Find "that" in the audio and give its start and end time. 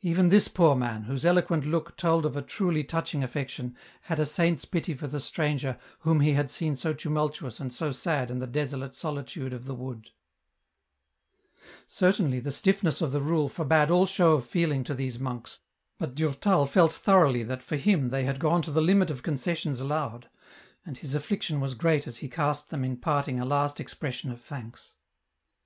17.42-17.62